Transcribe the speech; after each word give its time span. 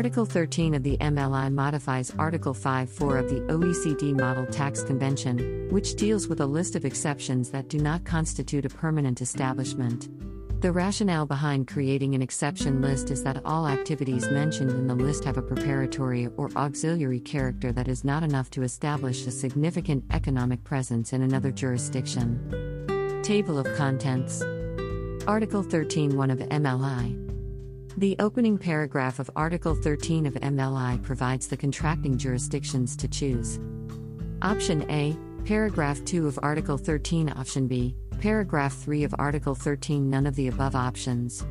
Article 0.00 0.24
13 0.24 0.72
of 0.72 0.82
the 0.82 0.96
MLI 0.96 1.52
modifies 1.52 2.10
Article 2.18 2.54
5.4 2.54 3.20
of 3.20 3.28
the 3.28 3.40
OECD 3.52 4.18
Model 4.18 4.46
Tax 4.46 4.82
Convention, 4.82 5.68
which 5.70 5.94
deals 5.94 6.26
with 6.26 6.40
a 6.40 6.46
list 6.46 6.74
of 6.74 6.86
exceptions 6.86 7.50
that 7.50 7.68
do 7.68 7.76
not 7.76 8.06
constitute 8.06 8.64
a 8.64 8.70
permanent 8.70 9.20
establishment. 9.20 10.08
The 10.62 10.72
rationale 10.72 11.26
behind 11.26 11.68
creating 11.68 12.14
an 12.14 12.22
exception 12.22 12.80
list 12.80 13.10
is 13.10 13.22
that 13.24 13.44
all 13.44 13.68
activities 13.68 14.26
mentioned 14.30 14.70
in 14.70 14.86
the 14.86 14.94
list 14.94 15.22
have 15.24 15.36
a 15.36 15.42
preparatory 15.42 16.28
or 16.38 16.48
auxiliary 16.56 17.20
character 17.20 17.70
that 17.70 17.86
is 17.86 18.02
not 18.02 18.22
enough 18.22 18.48
to 18.52 18.62
establish 18.62 19.26
a 19.26 19.30
significant 19.30 20.04
economic 20.12 20.64
presence 20.64 21.12
in 21.12 21.20
another 21.20 21.52
jurisdiction. 21.52 23.20
Table 23.22 23.58
of 23.58 23.66
Contents 23.76 24.40
Article 25.26 25.62
13.1 25.62 26.32
of 26.32 26.38
MLI 26.48 27.29
the 27.96 28.16
opening 28.18 28.56
paragraph 28.56 29.18
of 29.18 29.30
Article 29.34 29.74
13 29.74 30.26
of 30.26 30.34
MLI 30.34 31.02
provides 31.02 31.48
the 31.48 31.56
contracting 31.56 32.16
jurisdictions 32.16 32.96
to 32.96 33.08
choose. 33.08 33.58
Option 34.42 34.88
A, 34.90 35.16
Paragraph 35.44 36.04
2 36.04 36.26
of 36.26 36.38
Article 36.42 36.78
13, 36.78 37.30
Option 37.30 37.66
B, 37.66 37.96
Paragraph 38.20 38.74
3 38.76 39.04
of 39.04 39.14
Article 39.18 39.54
13, 39.54 40.08
none 40.08 40.26
of 40.26 40.36
the 40.36 40.48
above 40.48 40.74
options. 40.74 41.44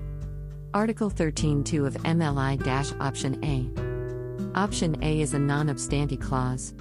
Article 0.73 1.09
13.2 1.09 1.85
of 1.85 1.95
MLI 2.03 2.57
Option 3.01 3.43
A. 3.43 4.57
Option 4.57 4.95
A 5.03 5.19
is 5.19 5.33
a 5.33 5.39
non 5.39 5.69
obstante 5.69 6.19
clause. 6.19 6.73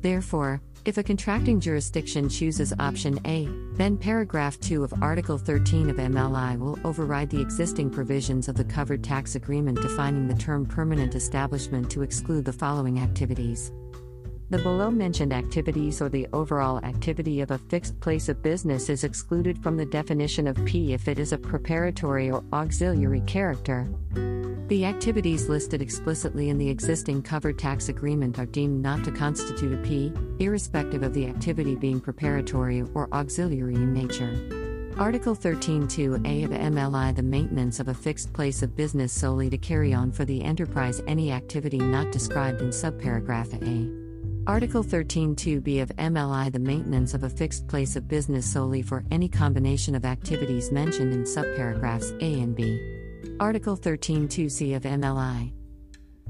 Therefore, 0.00 0.60
if 0.84 0.98
a 0.98 1.02
contracting 1.02 1.60
jurisdiction 1.60 2.28
chooses 2.28 2.74
option 2.78 3.18
A, 3.26 3.48
then 3.72 3.96
paragraph 3.96 4.60
2 4.60 4.84
of 4.84 4.92
Article 5.02 5.38
13 5.38 5.88
of 5.88 5.96
MLI 5.96 6.58
will 6.58 6.78
override 6.84 7.30
the 7.30 7.40
existing 7.40 7.88
provisions 7.88 8.48
of 8.48 8.54
the 8.54 8.64
covered 8.64 9.02
tax 9.02 9.34
agreement 9.34 9.80
defining 9.80 10.28
the 10.28 10.34
term 10.34 10.66
permanent 10.66 11.14
establishment 11.14 11.90
to 11.90 12.02
exclude 12.02 12.44
the 12.44 12.52
following 12.52 13.00
activities. 13.00 13.72
The 14.50 14.58
below 14.58 14.90
mentioned 14.90 15.32
activities 15.32 16.02
or 16.02 16.10
the 16.10 16.28
overall 16.34 16.78
activity 16.84 17.40
of 17.40 17.50
a 17.50 17.58
fixed 17.58 17.98
place 18.00 18.28
of 18.28 18.42
business 18.42 18.90
is 18.90 19.04
excluded 19.04 19.62
from 19.62 19.78
the 19.78 19.86
definition 19.86 20.46
of 20.46 20.62
P 20.66 20.92
if 20.92 21.08
it 21.08 21.18
is 21.18 21.32
of 21.32 21.40
preparatory 21.40 22.30
or 22.30 22.44
auxiliary 22.52 23.22
character. 23.22 23.88
The 24.66 24.86
activities 24.86 25.50
listed 25.50 25.82
explicitly 25.82 26.48
in 26.48 26.56
the 26.56 26.70
existing 26.70 27.20
covered 27.20 27.58
tax 27.58 27.90
agreement 27.90 28.38
are 28.38 28.46
deemed 28.46 28.82
not 28.82 29.04
to 29.04 29.12
constitute 29.12 29.74
a 29.74 29.82
P, 29.82 30.10
irrespective 30.38 31.02
of 31.02 31.12
the 31.12 31.26
activity 31.26 31.76
being 31.76 32.00
preparatory 32.00 32.82
or 32.94 33.12
auxiliary 33.12 33.74
in 33.74 33.92
nature. 33.92 34.94
Article 34.96 35.36
13.2a 35.36 36.44
of 36.44 36.50
MLI 36.50 37.14
The 37.14 37.22
maintenance 37.22 37.78
of 37.78 37.88
a 37.88 37.94
fixed 37.94 38.32
place 38.32 38.62
of 38.62 38.74
business 38.74 39.12
solely 39.12 39.50
to 39.50 39.58
carry 39.58 39.92
on 39.92 40.10
for 40.10 40.24
the 40.24 40.42
enterprise 40.42 41.02
any 41.06 41.30
activity 41.30 41.78
not 41.78 42.10
described 42.10 42.62
in 42.62 42.68
subparagraph 42.68 43.52
A. 43.62 44.50
Article 44.50 44.82
13.2b 44.82 45.82
of 45.82 45.90
MLI 45.96 46.50
The 46.50 46.58
maintenance 46.58 47.12
of 47.12 47.24
a 47.24 47.28
fixed 47.28 47.68
place 47.68 47.96
of 47.96 48.08
business 48.08 48.50
solely 48.50 48.80
for 48.80 49.04
any 49.10 49.28
combination 49.28 49.94
of 49.94 50.06
activities 50.06 50.72
mentioned 50.72 51.12
in 51.12 51.24
subparagraphs 51.24 52.18
A 52.22 52.40
and 52.40 52.56
B. 52.56 52.93
Article 53.40 53.76
13.2c 53.76 54.76
of 54.76 54.82
MLI. 54.82 55.52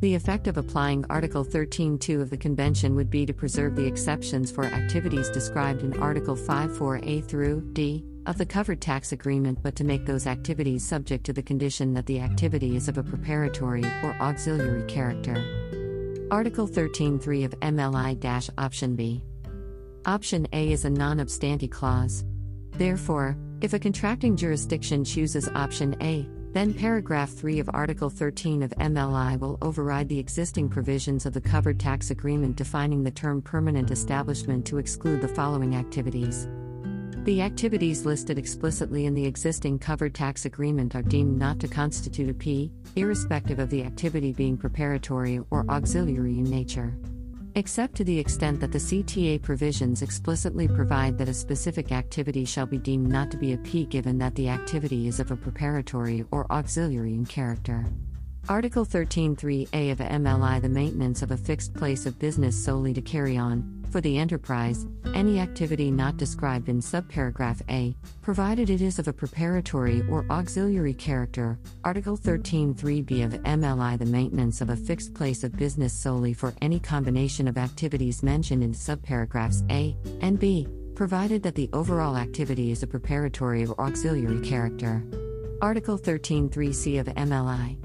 The 0.01 0.15
effect 0.15 0.49
of 0.49 0.57
applying 0.57 1.05
Article 1.09 1.45
13.2 1.45 2.21
of 2.21 2.31
the 2.31 2.37
Convention 2.37 2.95
would 2.95 3.11
be 3.11 3.25
to 3.27 3.33
preserve 3.33 3.77
the 3.77 3.87
exceptions 3.87 4.51
for 4.51 4.65
activities 4.65 5.31
described 5.31 5.83
in 5.83 6.01
Article 6.03 6.37
5.4a 6.37 7.25
through 7.27 7.71
d 7.73 8.05
of 8.27 8.39
the 8.39 8.47
covered 8.47 8.81
tax 8.81 9.13
agreement, 9.13 9.63
but 9.63 9.77
to 9.77 9.85
make 9.85 10.07
those 10.07 10.27
activities 10.27 10.87
subject 10.87 11.25
to 11.25 11.33
the 11.33 11.43
condition 11.43 11.95
that 11.95 12.07
the 12.07 12.21
activity 12.21 12.77
is 12.77 12.89
of 12.89 12.99
a 12.99 13.03
preparatory 13.03 13.85
or 14.03 14.17
auxiliary 14.21 14.85
character. 14.85 15.37
Article 16.31 16.67
13.3 16.67 17.45
of 17.45 17.61
MLI 17.61 18.51
Option 18.59 18.97
B. 18.97 19.23
Option 20.07 20.47
A 20.53 20.73
is 20.73 20.85
a 20.85 20.91
non 20.91 21.21
obstante 21.21 21.71
clause. 21.71 22.25
Therefore, 22.73 23.37
if 23.61 23.73
a 23.73 23.79
contracting 23.79 24.37
jurisdiction 24.37 25.05
chooses 25.05 25.49
Option 25.55 25.97
A, 26.03 26.29
then 26.55 26.73
paragraph 26.73 27.31
3 27.31 27.59
of 27.59 27.69
Article 27.75 28.09
13 28.09 28.63
of 28.63 28.71
MLI 28.79 29.37
will 29.41 29.59
override 29.61 30.09
the 30.09 30.21
existing 30.21 30.69
provisions 30.69 31.27
of 31.27 31.33
the 31.33 31.41
covered 31.41 31.81
tax 31.81 32.13
agreement 32.13 32.55
defining 32.55 33.03
the 33.03 33.11
term 33.11 33.43
permanent 33.43 33.91
establishment 33.91 34.65
to 34.65 34.79
exclude 34.79 35.21
the 35.21 35.27
following 35.27 35.75
activities. 35.75 36.47
The 37.25 37.43
activities 37.43 38.07
listed 38.07 38.39
explicitly 38.39 39.07
in 39.07 39.15
the 39.15 39.27
existing 39.27 39.81
covered 39.81 40.15
tax 40.15 40.45
agreement 40.45 40.95
are 40.95 41.03
deemed 41.03 41.37
not 41.37 41.59
to 41.59 41.67
constitute 41.67 42.31
a 42.31 42.35
P, 42.35 42.71
irrespective 42.95 43.59
of 43.59 43.69
the 43.71 43.83
activity 43.83 44.33
being 44.33 44.57
preparatory 44.57 45.41
or 45.51 45.69
auxiliary 45.69 46.39
in 46.39 46.45
nature 46.45 46.97
except 47.55 47.95
to 47.97 48.05
the 48.05 48.19
extent 48.19 48.61
that 48.61 48.73
the 48.73 48.79
CTA 48.79 49.41
provisions 49.41 50.03
explicitly 50.03 50.67
provide 50.67 51.17
that 51.19 51.29
a 51.29 51.35
specific 51.35 51.93
activity 51.93 52.45
shall 52.45 52.67
be 52.67 52.79
deemed 52.79 53.09
not 53.09 53.31
to 53.31 53.37
be 53.37 53.53
a 53.53 53.59
P 53.59 53.85
given 53.87 54.19
that 54.19 54.35
the 54.35 54.49
activity 54.49 55.07
is 55.07 55.21
of 55.21 55.31
a 55.31 55.37
preparatory 55.37 56.25
or 56.31 56.51
auxiliary 56.53 57.15
in 57.15 57.25
character. 57.25 57.85
Article 58.49 58.85
13.3a 58.85 59.93
of 59.93 59.99
MLI 59.99 60.61
The 60.61 60.69
maintenance 60.69 61.23
of 61.23 61.31
a 61.31 61.37
fixed 61.37 61.73
place 61.75 62.05
of 62.05 62.19
business 62.19 62.55
solely 62.63 62.93
to 62.93 63.01
carry 63.01 63.39
on, 63.39 63.74
for 63.95 64.01
the 64.01 64.19
enterprise, 64.19 64.89
any 65.15 65.39
activity 65.39 65.89
not 65.89 66.17
described 66.17 66.69
in 66.69 66.81
subparagraph 66.81 67.63
A, 67.71 67.95
provided 68.23 68.69
it 68.69 68.81
is 68.81 68.99
of 68.99 69.07
a 69.07 69.13
preparatory 69.13 70.03
or 70.11 70.27
auxiliary 70.31 70.95
character. 70.95 71.57
Article 71.85 72.19
13.3b 72.19 73.25
of 73.25 73.35
MLI 73.45 73.97
The 73.97 74.07
maintenance 74.07 74.61
of 74.61 74.71
a 74.71 74.77
fixed 74.77 75.15
place 75.15 75.45
of 75.45 75.57
business 75.57 75.93
solely 75.93 76.35
for 76.35 76.53
any 76.61 76.81
combination 76.81 77.47
of 77.47 77.57
activities 77.57 78.25
mentioned 78.25 78.65
in 78.65 78.73
subparagraphs 78.73 79.63
A 79.71 79.97
and 80.21 80.41
B, 80.41 80.67
provided 80.97 81.41
that 81.45 81.55
the 81.55 81.71
overall 81.73 82.17
activity 82.17 82.73
is 82.73 82.83
a 82.83 82.89
preparatory 82.89 83.65
or 83.65 83.81
auxiliary 83.81 84.41
character. 84.41 85.05
Article 85.63 85.97
13.3c 85.97 86.99
of 86.99 87.07
MLI 87.07 87.79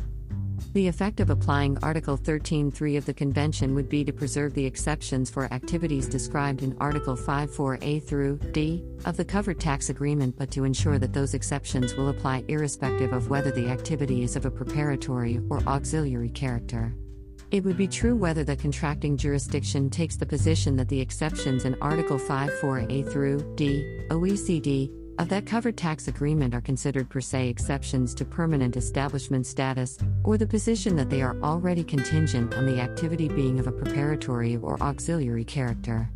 the 0.73 0.87
effect 0.87 1.19
of 1.19 1.31
applying 1.31 1.77
Article 1.81 2.15
13.3 2.15 2.97
of 2.97 3.05
the 3.05 3.13
Convention 3.13 3.73
would 3.73 3.89
be 3.89 4.03
to 4.03 4.13
preserve 4.13 4.53
the 4.53 4.65
exceptions 4.65 5.29
for 5.29 5.51
activities 5.51 6.07
described 6.07 6.61
in 6.61 6.77
Article 6.79 7.15
5.4a 7.15 8.03
through 8.03 8.37
d 8.51 8.83
of 9.05 9.17
the 9.17 9.25
covered 9.25 9.59
tax 9.59 9.89
agreement, 9.89 10.35
but 10.37 10.51
to 10.51 10.65
ensure 10.65 10.99
that 10.99 11.11
those 11.11 11.33
exceptions 11.33 11.95
will 11.95 12.09
apply 12.09 12.43
irrespective 12.47 13.13
of 13.13 13.29
whether 13.29 13.51
the 13.51 13.67
activity 13.67 14.21
is 14.21 14.35
of 14.35 14.45
a 14.45 14.51
preparatory 14.51 15.41
or 15.49 15.59
auxiliary 15.65 16.29
character. 16.29 16.93
It 17.49 17.63
would 17.63 17.77
be 17.77 17.87
true 17.87 18.15
whether 18.15 18.43
the 18.43 18.55
contracting 18.55 19.17
jurisdiction 19.17 19.89
takes 19.89 20.17
the 20.17 20.25
position 20.27 20.75
that 20.75 20.87
the 20.87 21.01
exceptions 21.01 21.65
in 21.65 21.75
Article 21.81 22.19
5.4a 22.19 23.11
through 23.11 23.55
d 23.55 24.05
OECD 24.09 24.98
of 25.19 25.27
that 25.27 25.45
covered 25.45 25.75
tax 25.75 26.07
agreement 26.07 26.55
are 26.55 26.61
considered 26.61 27.09
per 27.09 27.19
se 27.19 27.49
exceptions 27.49 28.15
to 28.15 28.23
permanent 28.23 28.77
establishment 28.77 29.45
status, 29.45 29.97
or 30.23 30.37
the 30.37 30.47
position 30.47 30.95
that 30.95 31.09
they 31.09 31.21
are 31.21 31.35
already 31.43 31.83
contingent 31.83 32.55
on 32.55 32.65
the 32.65 32.79
activity 32.79 33.27
being 33.27 33.59
of 33.59 33.67
a 33.67 33.71
preparatory 33.71 34.55
or 34.55 34.81
auxiliary 34.81 35.43
character. 35.43 36.09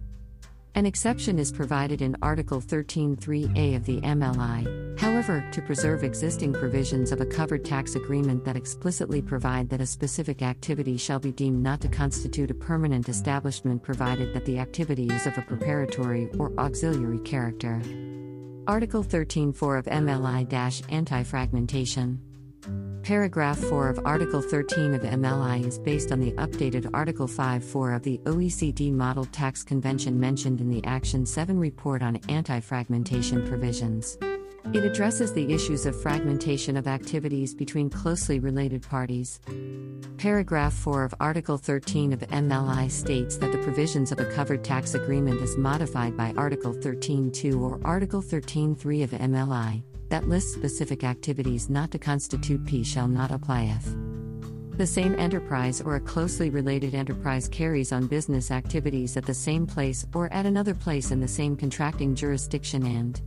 An 0.76 0.86
exception 0.86 1.38
is 1.38 1.52
provided 1.52 2.02
in 2.02 2.16
Article 2.22 2.62
13.3a 2.62 3.76
of 3.76 3.86
the 3.86 4.00
MLI, 4.02 4.98
however, 4.98 5.46
to 5.52 5.62
preserve 5.62 6.06
existing 6.06 6.54
provisions 6.54 7.12
of 7.12 7.20
a 7.20 7.26
covered 7.26 7.66
tax 7.66 7.96
agreement 7.96 8.46
that 8.46 8.56
explicitly 8.56 9.22
provide 9.22 9.70
that 9.70 9.82
a 9.82 9.86
specific 9.86 10.42
activity 10.42 10.96
shall 10.96 11.20
be 11.20 11.34
deemed 11.34 11.62
not 11.62 11.82
to 11.82 11.90
constitute 11.90 12.50
a 12.50 12.56
permanent 12.56 13.10
establishment 13.10 13.84
provided 13.84 14.34
that 14.34 14.46
the 14.46 14.58
activity 14.58 15.08
is 15.08 15.28
of 15.28 15.38
a 15.38 15.42
preparatory 15.42 16.30
or 16.40 16.58
auxiliary 16.58 17.20
character. 17.20 17.82
Article 18.66 19.04
13.4 19.04 19.80
of 19.80 19.86
MLI 19.86 20.84
Anti 20.90 21.24
Fragmentation. 21.24 22.20
Paragraph 23.04 23.58
4 23.58 23.90
of 23.90 24.00
Article 24.06 24.42
13 24.42 24.94
of 24.94 25.02
MLI 25.02 25.66
is 25.66 25.78
based 25.80 26.14
on 26.14 26.22
the 26.22 26.32
updated 26.34 26.90
Article 26.94 27.28
5.4 27.28 27.96
of 27.98 28.04
the 28.04 28.20
OECD 28.24 28.94
Model 28.94 29.26
Tax 29.26 29.64
Convention 29.64 30.18
mentioned 30.18 30.62
in 30.62 30.70
the 30.70 30.84
Action 30.86 31.26
7 31.26 31.60
report 31.60 32.02
on 32.02 32.16
anti 32.30 32.62
fragmentation 32.62 33.46
provisions. 33.46 34.18
It 34.72 34.86
addresses 34.86 35.34
the 35.34 35.54
issues 35.54 35.86
of 35.86 36.02
fragmentation 36.02 36.78
of 36.78 36.88
activities 36.88 37.54
between 37.54 37.90
closely 37.90 38.40
related 38.40 38.82
parties. 38.82 39.42
Paragraph 40.18 40.74
4 40.74 41.04
of 41.04 41.14
Article 41.20 41.58
13 41.58 42.14
of 42.14 42.22
MLI 42.22 42.90
states 42.90 43.38
that 43.38 43.52
the 43.52 43.58
provisions 43.58 44.12
of 44.12 44.20
a 44.20 44.26
covered 44.26 44.64
tax 44.64 44.94
agreement 44.94 45.42
is 45.42 45.58
modified 45.58 46.16
by 46.16 46.34
Article 46.38 46.74
13.2 46.74 47.60
or 47.60 47.80
Article 47.84 48.22
13.3 48.22 49.04
of 49.04 49.12
MLI, 49.12 49.84
that 50.10 50.30
lists 50.30 50.54
specific 50.54 51.04
activities 51.04 51.70
not 51.70 51.92
to 51.92 52.00
constitute 52.00 52.66
P 52.66 52.84
shall 52.84 53.08
not 53.08 53.32
apply 53.32 53.64
if 53.64 53.96
the 54.78 54.88
same 54.88 55.14
enterprise 55.20 55.82
or 55.82 55.98
a 55.98 56.00
closely 56.00 56.50
related 56.50 56.96
enterprise 56.96 57.48
carries 57.48 57.92
on 57.92 58.08
business 58.08 58.50
activities 58.50 59.16
at 59.16 59.24
the 59.24 59.34
same 59.34 59.68
place 59.68 60.04
or 60.16 60.34
at 60.34 60.48
another 60.48 60.74
place 60.74 61.12
in 61.12 61.20
the 61.20 61.28
same 61.28 61.56
contracting 61.56 62.16
jurisdiction 62.16 62.84
and 62.84 63.22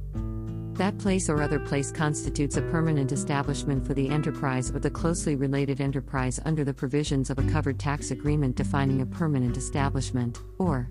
That 0.77 0.99
place 0.99 1.31
or 1.31 1.41
other 1.41 1.59
place 1.59 1.91
constitutes 1.91 2.59
a 2.59 2.63
permanent 2.63 3.11
establishment 3.11 3.87
for 3.87 3.95
the 3.95 4.11
enterprise 4.11 4.71
or 4.71 4.79
the 4.79 4.91
closely 4.91 5.35
related 5.35 5.81
enterprise 5.81 6.39
under 6.45 6.65
the 6.65 6.75
provisions 6.75 7.31
of 7.31 7.39
a 7.39 7.51
covered 7.51 7.79
tax 7.79 8.11
agreement 8.11 8.57
defining 8.57 9.01
a 9.01 9.07
permanent 9.07 9.57
establishment, 9.57 10.39
or 10.59 10.91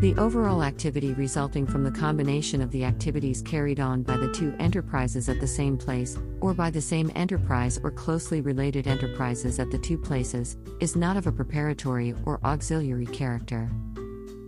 the 0.00 0.16
overall 0.18 0.64
activity 0.64 1.14
resulting 1.14 1.68
from 1.68 1.84
the 1.84 1.90
combination 1.90 2.60
of 2.60 2.72
the 2.72 2.84
activities 2.84 3.42
carried 3.42 3.78
on 3.78 4.02
by 4.02 4.16
the 4.16 4.32
two 4.32 4.52
enterprises 4.58 5.28
at 5.28 5.40
the 5.40 5.46
same 5.46 5.78
place, 5.78 6.18
or 6.40 6.52
by 6.52 6.68
the 6.68 6.80
same 6.80 7.12
enterprise 7.14 7.78
or 7.84 7.92
closely 7.92 8.40
related 8.40 8.88
enterprises 8.88 9.60
at 9.60 9.70
the 9.70 9.78
two 9.78 9.96
places, 9.96 10.56
is 10.80 10.96
not 10.96 11.16
of 11.16 11.28
a 11.28 11.32
preparatory 11.32 12.12
or 12.24 12.40
auxiliary 12.44 13.06
character. 13.06 13.70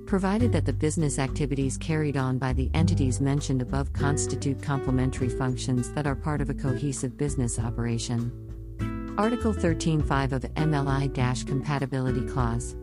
Provided 0.09 0.53
that 0.53 0.65
the 0.65 0.73
business 0.73 1.19
activities 1.19 1.77
carried 1.77 2.17
on 2.17 2.39
by 2.39 2.55
the 2.55 2.71
entities 2.73 3.21
mentioned 3.21 3.61
above 3.61 3.93
constitute 3.93 4.63
complementary 4.63 5.29
functions 5.29 5.93
that 5.93 6.07
are 6.07 6.15
part 6.15 6.41
of 6.41 6.49
a 6.49 6.55
cohesive 6.55 7.19
business 7.19 7.59
operation. 7.59 8.33
Article 9.19 9.53
13.5 9.53 10.33
of 10.33 10.43
MLI 10.55 11.47
Compatibility 11.47 12.27
Clause. 12.27 12.75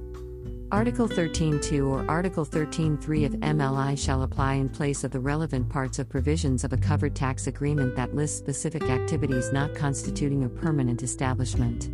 Article 0.72 1.10
13.2 1.10 1.88
or 1.88 2.06
Article 2.08 2.46
13.3 2.46 3.26
of 3.26 3.32
MLI 3.32 3.98
shall 3.98 4.22
apply 4.22 4.54
in 4.54 4.70
place 4.70 5.04
of 5.04 5.10
the 5.10 5.20
relevant 5.20 5.68
parts 5.68 5.98
of 5.98 6.08
provisions 6.08 6.64
of 6.64 6.74
a 6.74 6.78
covered 6.78 7.16
tax 7.16 7.48
agreement 7.48 7.96
that 7.96 8.14
lists 8.14 8.38
specific 8.38 8.84
activities 8.84 9.52
not 9.52 9.74
constituting 9.74 10.44
a 10.44 10.50
permanent 10.50 11.02
establishment. 11.02 11.90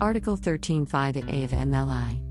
Article 0.00 0.38
13.5a 0.38 1.44
of 1.44 1.50
MLI. 1.50 2.29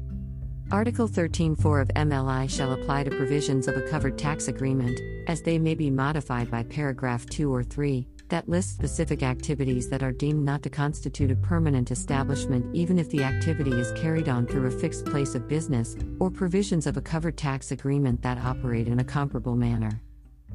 Article 0.71 1.09
13.4 1.09 1.81
of 1.81 1.87
MLI 1.95 2.47
shall 2.47 2.73
apply 2.73 3.03
to 3.03 3.09
provisions 3.09 3.67
of 3.67 3.75
a 3.75 3.81
covered 3.81 4.19
tax 4.19 4.49
agreement, 4.49 5.01
as 5.27 5.41
they 5.41 5.57
may 5.57 5.73
be 5.73 5.89
modified 5.89 6.51
by 6.51 6.61
paragraph 6.61 7.25
2 7.25 7.51
or 7.51 7.63
3, 7.63 8.07
that 8.27 8.47
lists 8.47 8.73
specific 8.73 9.23
activities 9.23 9.89
that 9.89 10.03
are 10.03 10.11
deemed 10.11 10.45
not 10.45 10.61
to 10.61 10.69
constitute 10.69 11.31
a 11.31 11.35
permanent 11.35 11.89
establishment 11.89 12.63
even 12.75 12.99
if 12.99 13.09
the 13.09 13.23
activity 13.23 13.71
is 13.71 13.91
carried 13.93 14.29
on 14.29 14.45
through 14.45 14.67
a 14.67 14.71
fixed 14.71 15.07
place 15.07 15.33
of 15.33 15.47
business, 15.47 15.97
or 16.19 16.29
provisions 16.29 16.85
of 16.85 16.97
a 16.97 17.01
covered 17.01 17.35
tax 17.35 17.71
agreement 17.71 18.21
that 18.21 18.37
operate 18.37 18.87
in 18.87 18.99
a 18.99 19.03
comparable 19.03 19.55
manner. 19.55 19.99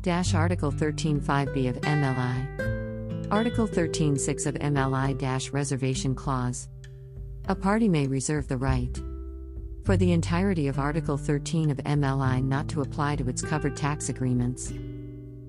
Dash 0.01 0.33
Article 0.33 0.71
13.5b 0.71 1.69
of 1.69 1.81
MLI. 1.81 3.33
Article 3.33 3.67
13.6 3.67 4.47
of 4.47 4.55
MLI 4.55 5.53
Reservation 5.53 6.15
Clause. 6.15 6.69
A 7.49 7.55
party 7.57 7.89
may 7.89 8.07
reserve 8.07 8.47
the 8.47 8.57
right 8.57 8.97
for 9.85 9.99
the 9.99 10.13
entirety 10.13 10.67
of 10.69 10.79
Article 10.79 11.19
13 11.19 11.71
of 11.71 11.77
MLI 11.77 12.43
not 12.43 12.69
to 12.69 12.81
apply 12.81 13.17
to 13.17 13.29
its 13.29 13.43
covered 13.43 13.77
tax 13.77 14.09
agreements. 14.09 14.73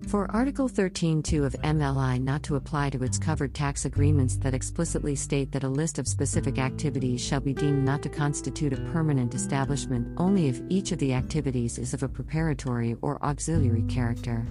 For 0.08 0.30
Article 0.30 0.68
13.2 0.68 1.46
of 1.46 1.54
MLI 1.64 2.22
not 2.22 2.44
to 2.44 2.58
apply 2.58 2.90
to 2.92 3.04
its 3.04 3.18
covered 3.18 3.56
tax 3.56 3.86
agreements 3.86 4.36
that 4.38 4.54
explicitly 4.54 5.16
state 5.16 5.54
that 5.54 5.64
a 5.64 5.70
list 5.70 6.00
of 6.00 6.08
specific 6.08 6.60
activities 6.60 7.22
shall 7.22 7.40
be 7.40 7.54
deemed 7.54 7.86
not 7.86 8.04
to 8.04 8.10
constitute 8.10 8.74
a 8.74 8.82
permanent 8.92 9.34
establishment 9.34 10.06
only 10.18 10.48
if 10.48 10.62
each 10.68 10.92
of 10.92 11.00
the 11.00 11.14
activities 11.14 11.80
is 11.80 11.94
of 11.94 12.04
a 12.04 12.10
preparatory 12.10 12.98
or 13.02 13.24
auxiliary 13.24 13.84
character. 13.84 14.46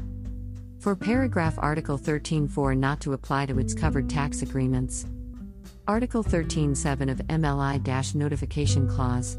For 0.80 0.96
paragraph 0.96 1.54
Article 1.58 1.98
13.4 1.98 2.76
not 2.76 3.00
to 3.02 3.12
apply 3.12 3.46
to 3.46 3.58
its 3.58 3.74
covered 3.74 4.08
tax 4.08 4.40
agreements. 4.40 5.06
Article 5.86 6.24
13.7 6.24 7.10
of 7.10 7.18
MLI 7.28 8.14
Notification 8.14 8.88
Clause. 8.88 9.38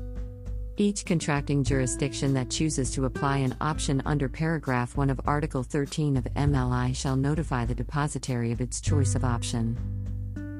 Each 0.77 1.05
contracting 1.05 1.63
jurisdiction 1.63 2.33
that 2.33 2.49
chooses 2.49 2.91
to 2.91 3.05
apply 3.05 3.37
an 3.37 3.55
option 3.61 4.01
under 4.05 4.27
paragraph 4.27 4.97
1 4.97 5.09
of 5.09 5.21
Article 5.25 5.63
13 5.63 6.17
of 6.17 6.25
MLI 6.35 6.93
shall 6.93 7.15
notify 7.15 7.63
the 7.63 7.73
depositary 7.73 8.51
of 8.51 8.59
its 8.59 8.81
choice 8.81 9.15
of 9.15 9.23
option. 9.23 9.77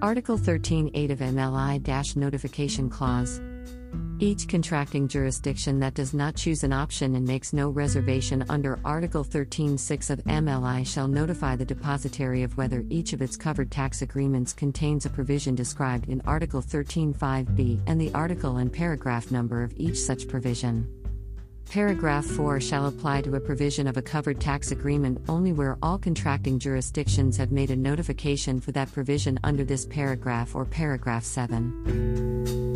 Article 0.02 0.38
13.8 0.38 1.12
of 1.12 1.20
MLI 1.20 2.16
Notification 2.16 2.90
Clause 2.90 3.42
each 4.20 4.48
contracting 4.48 5.08
jurisdiction 5.08 5.80
that 5.80 5.94
does 5.94 6.14
not 6.14 6.36
choose 6.36 6.64
an 6.64 6.72
option 6.72 7.16
and 7.16 7.28
makes 7.28 7.54
no 7.54 7.70
reservation 7.70 8.46
under 8.50 8.80
Article 8.86 9.26
13.6 9.26 10.10
of 10.10 10.24
MLI 10.24 10.86
shall 10.86 11.08
notify 11.08 11.56
the 11.56 11.66
depositary 11.66 12.44
of 12.44 12.56
whether 12.58 12.86
each 12.90 13.14
of 13.14 13.22
its 13.22 13.36
covered 13.36 13.70
tax 13.70 14.02
agreements 14.02 14.54
contains 14.54 15.06
a 15.06 15.10
provision 15.10 15.54
described 15.54 16.08
in 16.08 16.22
Article 16.22 16.62
13.5b 16.62 17.82
and 17.88 18.00
the 18.00 18.14
article 18.14 18.58
and 18.58 18.72
paragraph 18.72 19.32
number 19.32 19.64
of 19.64 19.74
each 19.76 19.98
such 19.98 20.28
provision. 20.28 20.88
Paragraph 21.70 22.26
4 22.26 22.60
shall 22.60 22.88
apply 22.88 23.22
to 23.22 23.36
a 23.36 23.40
provision 23.40 23.88
of 23.88 23.98
a 23.98 24.02
covered 24.02 24.40
tax 24.40 24.72
agreement 24.72 25.20
only 25.28 25.52
where 25.52 25.78
all 25.82 25.98
contracting 25.98 26.60
jurisdictions 26.60 27.36
have 27.38 27.52
made 27.52 27.72
a 27.72 27.76
notification 27.76 28.62
for 28.62 28.72
that 28.72 28.92
provision 28.94 29.40
under 29.44 29.64
this 29.64 29.86
paragraph 29.86 30.56
or 30.56 30.64
paragraph 30.64 31.24
7. 31.24 32.75